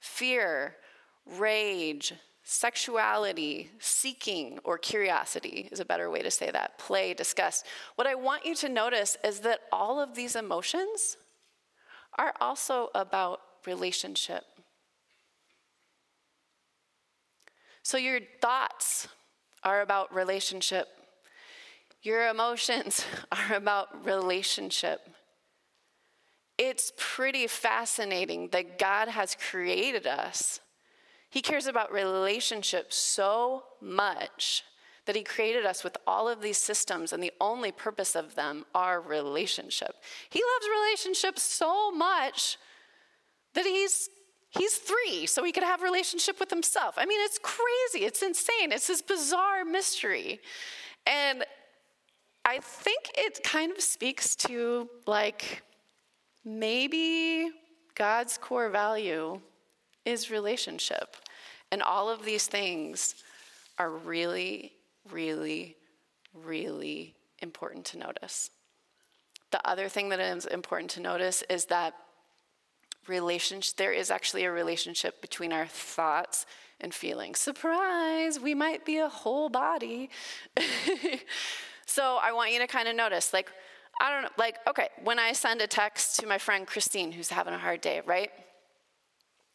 [0.00, 0.76] Fear,
[1.38, 6.78] rage, Sexuality, seeking, or curiosity is a better way to say that.
[6.78, 7.66] Play, disgust.
[7.96, 11.16] What I want you to notice is that all of these emotions
[12.18, 14.44] are also about relationship.
[17.82, 19.08] So your thoughts
[19.62, 20.88] are about relationship.
[22.02, 25.00] Your emotions are about relationship.
[26.56, 30.60] It's pretty fascinating that God has created us
[31.30, 34.64] he cares about relationships so much
[35.06, 38.64] that he created us with all of these systems, and the only purpose of them
[38.74, 39.96] are relationship.
[40.28, 42.58] He loves relationships so much
[43.54, 44.08] that he's
[44.50, 46.94] he's three, so he could have relationship with himself.
[46.98, 50.40] I mean, it's crazy, it's insane, it's this bizarre mystery.
[51.06, 51.44] And
[52.44, 55.62] I think it kind of speaks to like
[56.44, 57.50] maybe
[57.94, 59.40] God's core value
[60.04, 61.16] is relationship.
[61.70, 63.14] And all of these things
[63.78, 64.72] are really,
[65.10, 65.76] really,
[66.34, 68.50] really important to notice.
[69.50, 71.94] the other thing that is important to notice is that
[73.08, 76.46] relationship there is actually a relationship between our thoughts
[76.80, 77.38] and feelings.
[77.38, 80.10] Surprise, we might be a whole body.
[81.86, 83.50] so I want you to kind of notice like
[84.00, 87.30] I don't know like okay, when I send a text to my friend Christine who's
[87.30, 88.30] having a hard day, right?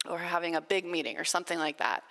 [0.10, 2.04] Or having a big meeting or something like that.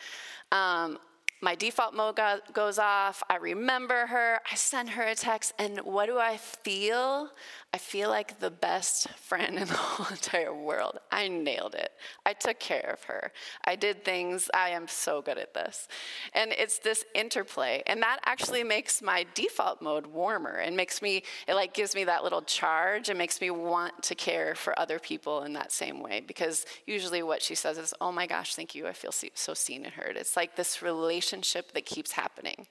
[0.52, 0.98] Um,
[1.44, 3.22] my default mode go- goes off.
[3.28, 4.40] I remember her.
[4.50, 5.52] I send her a text.
[5.58, 7.28] And what do I feel?
[7.74, 10.98] I feel like the best friend in the whole entire world.
[11.12, 11.90] I nailed it.
[12.24, 13.30] I took care of her.
[13.66, 14.48] I did things.
[14.54, 15.86] I am so good at this.
[16.32, 17.82] And it's this interplay.
[17.86, 22.04] And that actually makes my default mode warmer and makes me, it like gives me
[22.04, 26.00] that little charge and makes me want to care for other people in that same
[26.00, 26.22] way.
[26.26, 28.86] Because usually what she says is, oh my gosh, thank you.
[28.86, 30.16] I feel so seen and heard.
[30.16, 32.66] It's like this relationship that keeps happening.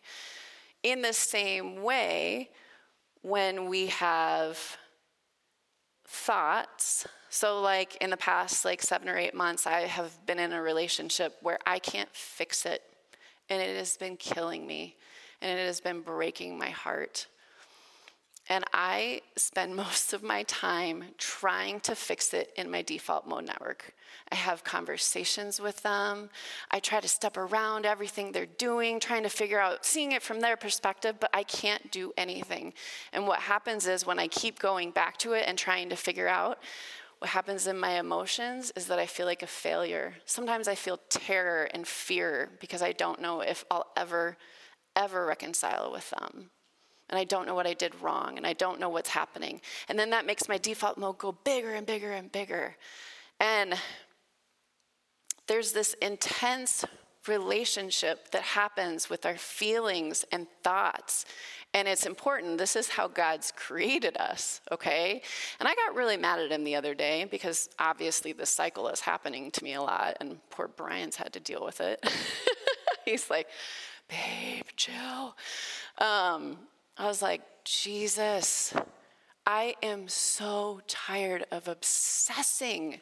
[0.84, 2.49] In the same way,
[3.21, 4.78] when we have
[6.06, 7.08] thoughts.
[7.30, 10.62] So, like in the past, like seven or eight months, I have been in a
[10.62, 12.84] relationship where I can't fix it,
[13.49, 14.95] and it has been killing me,
[15.41, 17.28] and it has been breaking my heart.
[18.49, 23.47] And I spend most of my time trying to fix it in my default mode
[23.47, 23.93] network.
[24.34, 26.32] I have conversations with them.
[26.72, 30.39] I try to step around everything they're doing, trying to figure out, seeing it from
[30.39, 32.74] their perspective, but I can't do anything.
[33.13, 36.28] And what happens is when I keep going back to it and trying to figure
[36.28, 36.58] out,
[37.19, 40.15] what happens in my emotions is that I feel like a failure.
[40.26, 44.36] Sometimes I feel terror and fear because I don't know if I'll ever,
[44.96, 46.50] ever reconcile with them
[47.08, 49.62] and I don't know what I did wrong, and I don't know what's happening.
[49.88, 52.76] And then that makes my default mode go bigger and bigger and bigger.
[53.39, 53.76] And
[55.48, 56.86] there's this intense
[57.28, 61.26] relationship that happens with our feelings and thoughts.
[61.74, 62.58] And it's important.
[62.58, 65.22] This is how God's created us, okay?
[65.60, 69.00] And I got really mad at him the other day because obviously this cycle is
[69.00, 72.04] happening to me a lot, and poor Brian's had to deal with it.
[73.06, 73.48] He's like,
[74.08, 75.36] babe, chill.
[75.98, 76.58] Um,
[76.98, 78.74] I was like, Jesus,
[79.48, 83.00] I am so tired of obsessing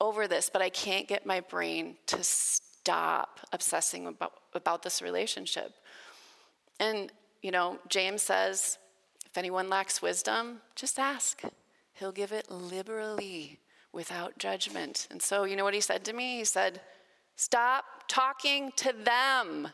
[0.00, 5.72] over this, but I can't get my brain to stop obsessing about, about this relationship.
[6.80, 8.78] And, you know, James says,
[9.26, 11.42] if anyone lacks wisdom, just ask.
[11.92, 13.58] He'll give it liberally
[13.92, 15.06] without judgment.
[15.10, 16.38] And so, you know what he said to me?
[16.38, 16.80] He said,
[17.36, 19.68] Stop talking to them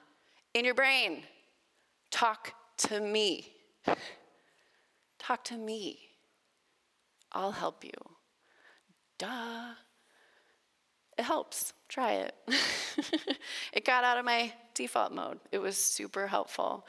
[0.54, 1.24] in your brain.
[2.11, 3.52] Talk to me.
[5.18, 5.98] Talk to me.
[7.33, 7.92] I'll help you.
[9.18, 9.74] Duh.
[11.20, 11.74] It helps.
[11.90, 12.35] Try it.
[13.74, 15.38] it got out of my default mode.
[15.52, 16.87] It was super helpful.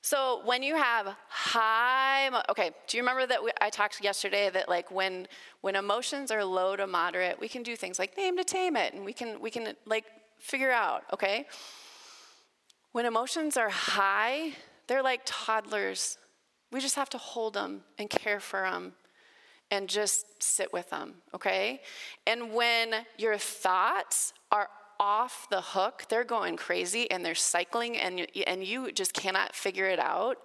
[0.00, 4.70] So when you have high, okay, do you remember that we, I talked yesterday that
[4.70, 5.28] like when
[5.60, 8.94] when emotions are low to moderate, we can do things like name to tame it,
[8.94, 10.06] and we can we can like
[10.38, 11.44] figure out, okay.
[12.92, 14.52] When emotions are high,
[14.86, 16.16] they're like toddlers.
[16.72, 18.94] We just have to hold them and care for them
[19.70, 21.80] and just sit with them, okay?
[22.26, 24.68] And when your thoughts are
[25.00, 29.86] off the hook, they're going crazy and they're cycling and, and you just cannot figure
[29.86, 30.38] it out,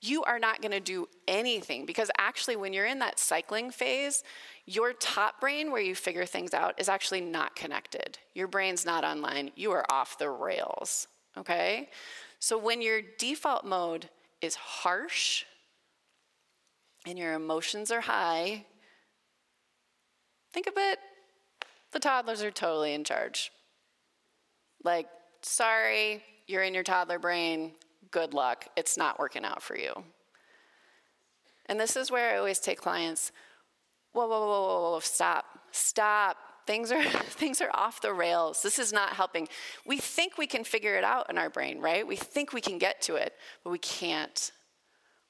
[0.00, 4.24] you are not going to do anything because actually, when you're in that cycling phase,
[4.66, 8.18] your top brain, where you figure things out, is actually not connected.
[8.34, 9.52] Your brain's not online.
[9.54, 11.06] You are off the rails,
[11.38, 11.88] okay?
[12.40, 14.08] So when your default mode
[14.40, 15.44] is harsh
[17.06, 18.64] and your emotions are high,
[20.52, 20.98] think of it
[21.92, 23.52] the toddlers are totally in charge.
[24.82, 25.06] Like,
[25.42, 27.72] sorry, you're in your toddler brain.
[28.10, 28.66] Good luck.
[28.76, 29.92] It's not working out for you.
[31.66, 33.30] And this is where I always take clients
[34.12, 36.36] whoa, whoa, whoa, whoa, whoa, stop, stop
[36.66, 39.48] things are things are off the rails this is not helping
[39.86, 42.78] we think we can figure it out in our brain right we think we can
[42.78, 43.32] get to it
[43.64, 44.52] but we can't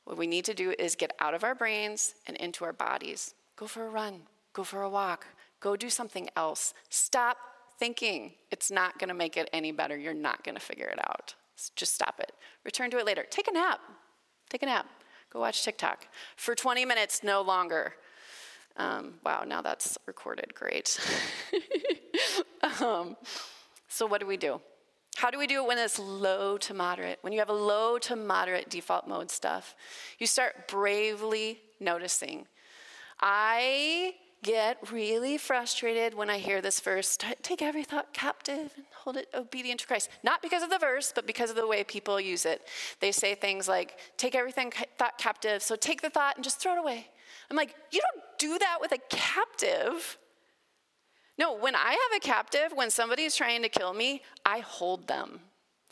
[0.05, 3.35] what we need to do is get out of our brains and into our bodies.
[3.57, 4.23] Go for a run.
[4.53, 5.27] Go for a walk.
[5.61, 6.75] Go do something else.
[6.89, 7.37] Stop
[7.79, 9.97] thinking it's not going to make it any better.
[9.97, 11.35] You're not going to figure it out.
[11.77, 12.33] Just stop it.
[12.65, 13.25] Return to it later.
[13.31, 13.81] Take a nap.
[14.51, 14.87] Take a nap.
[15.33, 16.09] Go watch tiktok.
[16.37, 17.95] For 20 minutes no longer.
[18.77, 20.55] Um, wow, now that's recorded.
[20.55, 20.99] Great.
[22.81, 23.17] um,
[23.89, 24.61] so, what do we do?
[25.17, 27.19] How do we do it when it's low to moderate?
[27.21, 29.75] When you have a low to moderate default mode stuff,
[30.19, 32.47] you start bravely noticing.
[33.21, 39.17] I get really frustrated when I hear this verse take every thought captive and hold
[39.17, 40.11] it obedient to Christ.
[40.25, 42.67] Not because of the verse, but because of the way people use it.
[42.99, 46.73] They say things like, take everything thought captive, so take the thought and just throw
[46.73, 47.07] it away.
[47.51, 50.19] I'm like, you don't do that with a captive.
[51.43, 55.41] No, when I have a captive, when somebody's trying to kill me, I hold them.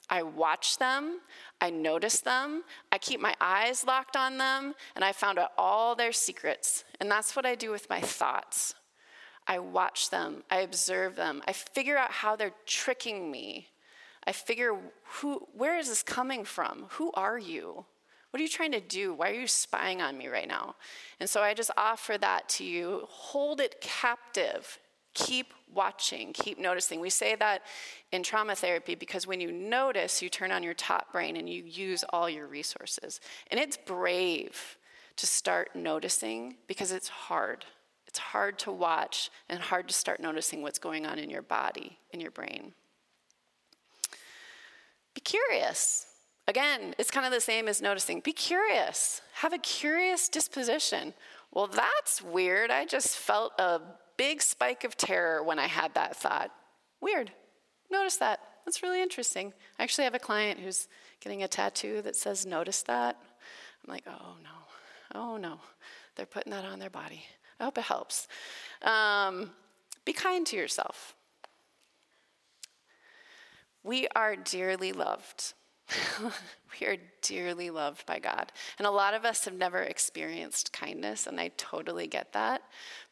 [0.08, 1.18] I watch them,
[1.60, 5.96] I notice them, I keep my eyes locked on them, and I found out all
[5.96, 6.84] their secrets.
[7.00, 8.76] And that's what I do with my thoughts.
[9.48, 13.70] I watch them, I observe them, I figure out how they're tricking me.
[14.28, 14.76] I figure
[15.14, 16.86] who where is this coming from?
[16.90, 17.84] Who are you?
[18.30, 19.14] What are you trying to do?
[19.14, 20.76] Why are you spying on me right now?
[21.18, 23.02] And so I just offer that to you.
[23.08, 24.78] Hold it captive.
[25.26, 27.00] Keep watching, keep noticing.
[27.00, 27.62] We say that
[28.12, 31.62] in trauma therapy because when you notice, you turn on your top brain and you
[31.64, 33.20] use all your resources.
[33.50, 34.78] And it's brave
[35.16, 37.64] to start noticing because it's hard.
[38.06, 41.98] It's hard to watch and hard to start noticing what's going on in your body,
[42.12, 42.72] in your brain.
[45.14, 46.06] Be curious.
[46.48, 48.20] Again, it's kind of the same as noticing.
[48.20, 49.22] Be curious.
[49.34, 51.14] Have a curious disposition.
[51.52, 52.70] Well, that's weird.
[52.70, 53.80] I just felt a
[54.20, 56.50] big spike of terror when I had that thought.
[57.00, 57.32] Weird.
[57.90, 58.38] Notice that.
[58.66, 59.54] That's really interesting.
[59.78, 60.88] I actually have a client who's
[61.20, 63.16] getting a tattoo that says, Notice that.
[63.82, 65.18] I'm like, Oh no.
[65.18, 65.58] Oh no.
[66.16, 67.24] They're putting that on their body.
[67.58, 68.28] I hope it helps.
[68.82, 69.52] Um,
[70.04, 71.14] be kind to yourself.
[73.82, 75.54] We are dearly loved.
[76.80, 78.52] we are dearly loved by God.
[78.78, 82.62] And a lot of us have never experienced kindness, and I totally get that.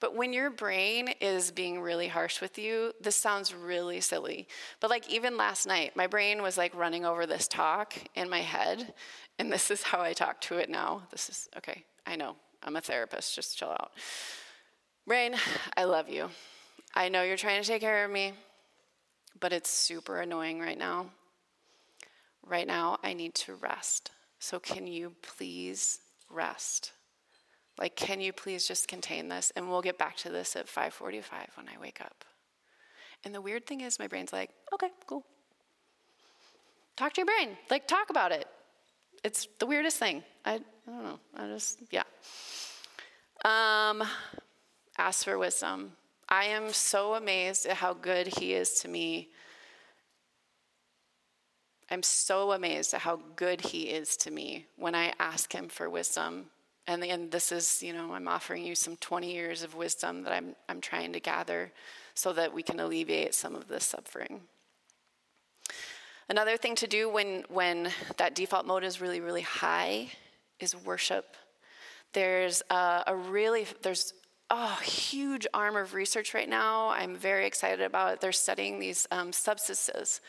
[0.01, 4.49] But when your brain is being really harsh with you, this sounds really silly.
[4.81, 8.41] But like even last night, my brain was like running over this talk in my
[8.41, 8.95] head,
[9.39, 11.03] and this is how I talk to it now.
[11.11, 13.93] This is okay, I know, I'm a therapist, just chill out.
[15.07, 15.37] Brain,
[15.77, 16.29] I love you.
[16.95, 18.33] I know you're trying to take care of me,
[19.41, 21.07] but it's super annoying right now
[22.45, 24.11] right now I need to rest.
[24.39, 26.93] So can you please rest?
[27.79, 31.57] Like can you please just contain this and we'll get back to this at 5:45
[31.57, 32.25] when I wake up.
[33.25, 35.25] And the weird thing is my brain's like, "Okay, cool."
[36.97, 37.57] Talk to your brain.
[37.71, 38.47] Like talk about it.
[39.25, 40.23] It's the weirdest thing.
[40.45, 41.21] I, I don't know.
[41.37, 42.05] I just yeah.
[43.45, 44.03] Um
[44.97, 45.93] ask for wisdom.
[46.29, 49.31] I am so amazed at how good he is to me
[51.91, 55.89] I'm so amazed at how good he is to me when I ask him for
[55.89, 56.47] wisdom.
[56.87, 60.33] And, and this is, you know, I'm offering you some 20 years of wisdom that
[60.33, 61.73] I'm, I'm trying to gather
[62.15, 64.41] so that we can alleviate some of this suffering.
[66.29, 70.09] Another thing to do when, when that default mode is really, really high
[70.61, 71.37] is worship.
[72.13, 74.13] There's a, a really, there's
[74.51, 76.89] a huge arm of research right now.
[76.89, 78.21] I'm very excited about it.
[78.21, 80.21] They're studying these um, substances.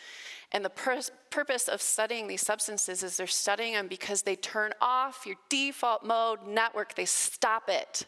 [0.51, 4.71] And the pur- purpose of studying these substances is they're studying them because they turn
[4.81, 8.07] off your default mode network, they stop it.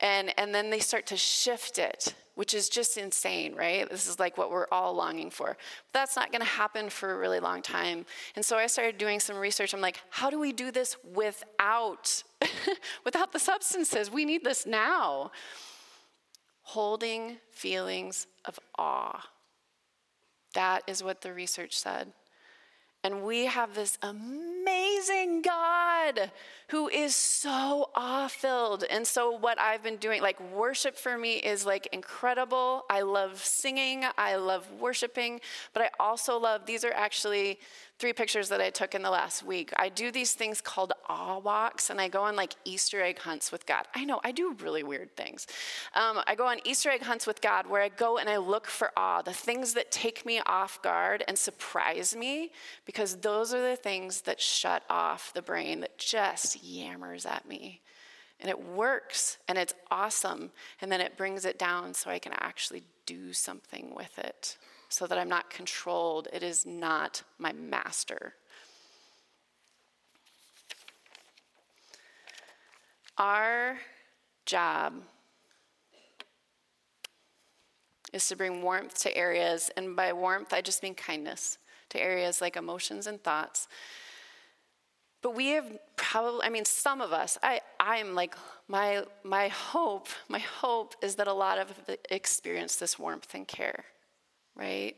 [0.00, 3.88] And, and then they start to shift it, which is just insane, right?
[3.88, 5.56] This is like what we're all longing for.
[5.92, 8.04] But that's not gonna happen for a really long time.
[8.34, 9.72] And so I started doing some research.
[9.72, 12.22] I'm like, how do we do this without,
[13.06, 14.10] without the substances?
[14.10, 15.30] We need this now.
[16.60, 19.26] Holding feelings of awe
[20.56, 22.12] that is what the research said.
[23.04, 23.98] And we have this
[24.66, 26.30] amazing God
[26.68, 28.84] who is so awe filled.
[28.90, 32.84] And so, what I've been doing, like worship for me is like incredible.
[32.90, 35.40] I love singing, I love worshiping,
[35.72, 37.60] but I also love, these are actually
[37.98, 39.72] three pictures that I took in the last week.
[39.76, 43.50] I do these things called awe walks, and I go on like Easter egg hunts
[43.50, 43.86] with God.
[43.94, 45.46] I know, I do really weird things.
[45.94, 48.66] Um, I go on Easter egg hunts with God where I go and I look
[48.66, 52.50] for awe, the things that take me off guard and surprise me,
[52.84, 57.80] because those are the things that shut off the brain that just yammers at me.
[58.40, 60.50] And it works and it's awesome.
[60.80, 64.56] And then it brings it down so I can actually do something with it
[64.88, 66.28] so that I'm not controlled.
[66.32, 68.34] It is not my master.
[73.18, 73.78] Our
[74.44, 75.02] job
[78.12, 81.58] is to bring warmth to areas, and by warmth, I just mean kindness,
[81.90, 83.68] to areas like emotions and thoughts.
[85.26, 85.66] But we have
[85.96, 88.36] probably, I mean, some of us, I, I'm like,
[88.68, 91.72] my, my hope, my hope is that a lot of
[92.10, 93.84] experience this warmth and care
[94.56, 94.96] right?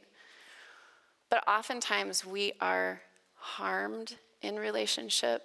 [1.30, 3.02] But oftentimes we are
[3.34, 5.42] harmed in relationship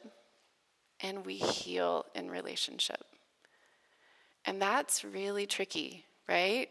[1.01, 3.03] and we heal in relationship.
[4.45, 6.69] And that's really tricky, right?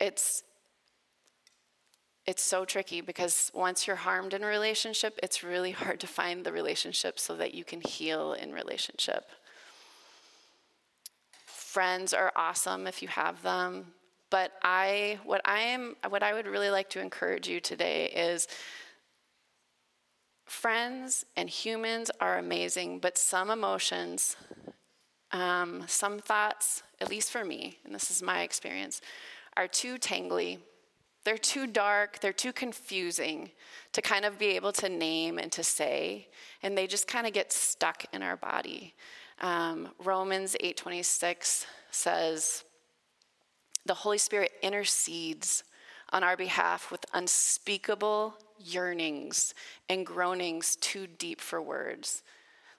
[0.00, 0.42] It's
[2.26, 6.44] it's so tricky because once you're harmed in a relationship, it's really hard to find
[6.44, 9.30] the relationship so that you can heal in relationship.
[11.46, 13.92] friends are awesome if you have them.
[14.30, 18.48] But I, what I am, what I would really like to encourage you today is
[20.46, 24.36] friends and humans are amazing, but some emotions,
[25.32, 29.00] um, some thoughts, at least for me, and this is my experience,
[29.56, 30.58] are too tangly.
[31.26, 33.50] They're too dark, they're too confusing
[33.90, 36.28] to kind of be able to name and to say,
[36.62, 38.94] and they just kind of get stuck in our body.
[39.40, 42.62] Um, Romans 8:26 says,
[43.84, 45.64] "The Holy Spirit intercedes
[46.10, 49.52] on our behalf with unspeakable yearnings
[49.88, 52.22] and groanings too deep for words."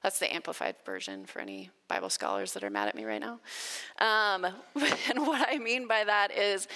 [0.03, 3.41] That's the amplified version for any Bible scholars that are mad at me right now.
[3.99, 4.45] Um,
[5.09, 6.69] and what I mean by that is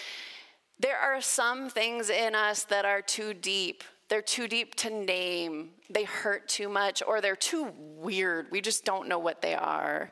[0.81, 3.83] there are some things in us that are too deep.
[4.09, 5.69] They're too deep to name.
[5.89, 8.47] They hurt too much, or they're too weird.
[8.51, 10.11] We just don't know what they are.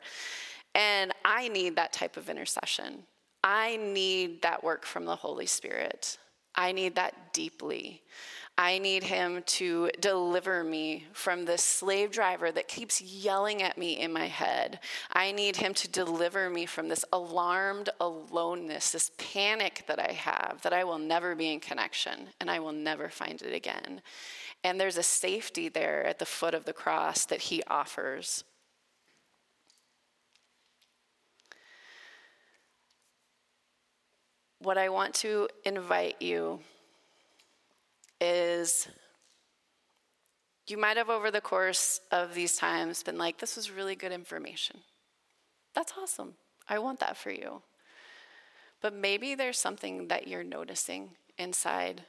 [0.74, 3.02] And I need that type of intercession.
[3.42, 6.18] I need that work from the Holy Spirit.
[6.54, 8.02] I need that deeply.
[8.60, 13.98] I need him to deliver me from this slave driver that keeps yelling at me
[13.98, 14.80] in my head.
[15.14, 20.60] I need him to deliver me from this alarmed aloneness, this panic that I have
[20.60, 24.02] that I will never be in connection and I will never find it again.
[24.62, 28.44] And there's a safety there at the foot of the cross that he offers.
[34.58, 36.60] What I want to invite you
[38.20, 38.88] is
[40.66, 44.12] you might have over the course of these times been like, this was really good
[44.12, 44.78] information.
[45.74, 46.34] That's awesome.
[46.68, 47.62] I want that for you.
[48.80, 52.02] But maybe there's something that you're noticing inside,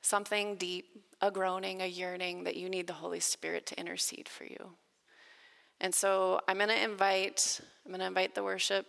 [0.00, 0.86] something deep,
[1.20, 4.74] a groaning, a yearning that you need the Holy Spirit to intercede for you.
[5.80, 8.86] And so I'm going to invite I'm going to invite the worship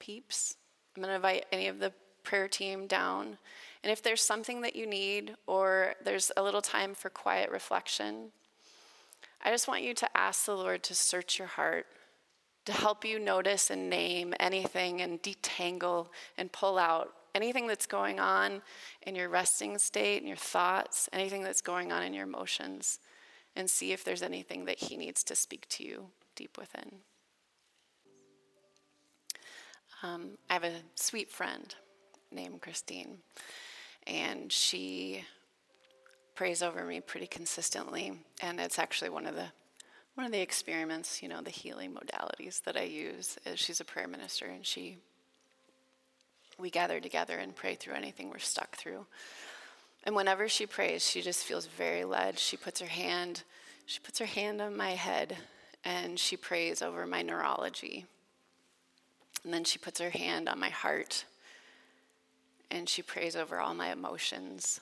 [0.00, 0.56] peeps.
[0.96, 1.92] I'm going to invite any of the
[2.24, 3.38] prayer team down
[3.86, 8.32] and if there's something that you need, or there's a little time for quiet reflection,
[9.44, 11.86] I just want you to ask the Lord to search your heart,
[12.64, 18.18] to help you notice and name anything and detangle and pull out anything that's going
[18.18, 18.60] on
[19.02, 22.98] in your resting state and your thoughts, anything that's going on in your emotions,
[23.54, 26.90] and see if there's anything that He needs to speak to you deep within.
[30.02, 31.72] Um, I have a sweet friend
[32.32, 33.18] named Christine
[34.06, 35.24] and she
[36.34, 38.12] prays over me pretty consistently.
[38.42, 39.46] And it's actually one of the
[40.14, 43.36] one of the experiments, you know, the healing modalities that I use.
[43.44, 44.96] Is she's a prayer minister, and she
[46.58, 49.06] we gather together and pray through anything we're stuck through.
[50.04, 52.38] And whenever she prays, she just feels very led.
[52.38, 53.42] She puts her hand,
[53.84, 55.36] she puts her hand on my head,
[55.84, 58.06] and she prays over my neurology.
[59.44, 61.24] And then she puts her hand on my heart
[62.70, 64.80] and she prays over all my emotions.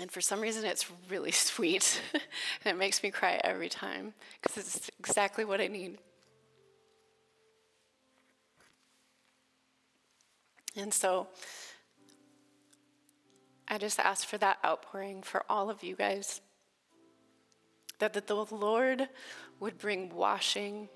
[0.00, 4.56] And for some reason, it's really sweet, and it makes me cry every time because
[4.56, 5.98] it's exactly what I need.
[10.76, 11.28] And so
[13.68, 16.40] I just ask for that outpouring for all of you guys.
[18.00, 19.08] That, that the Lord
[19.60, 20.88] would bring washing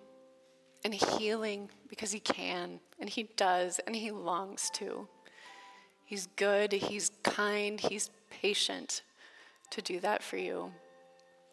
[0.85, 5.09] and healing because He can, and He does, and He longs to.
[6.05, 9.03] He's good, He's kind, He's patient
[9.70, 10.72] to do that for you.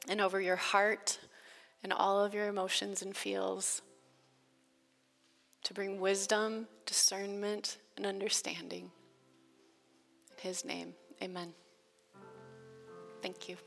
[0.07, 1.19] And over your heart
[1.83, 3.81] and all of your emotions and feels,
[5.63, 8.91] to bring wisdom, discernment, and understanding.
[10.31, 11.53] In His name, amen.
[13.21, 13.57] Thank you.